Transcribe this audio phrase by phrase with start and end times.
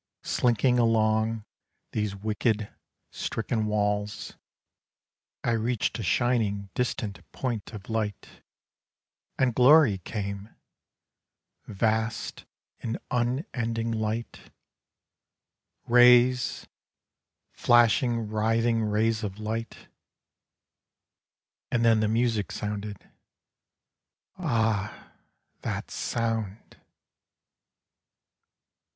[0.23, 1.45] Slinking along
[1.91, 2.73] these wicked
[3.11, 4.33] stricken walls
[5.43, 8.41] I reached a shining distant point of light.—
[9.37, 10.55] And glory came—
[11.67, 12.45] vast
[12.79, 14.51] and unending light,
[15.85, 16.65] Rays—
[17.51, 19.87] flashing, writhing rays of light.
[21.71, 23.07] And then the music sounded.
[24.39, 25.11] Ah,
[25.61, 26.77] that sound